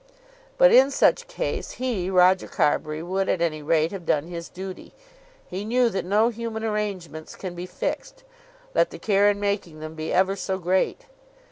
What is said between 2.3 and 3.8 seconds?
Carbury, would at any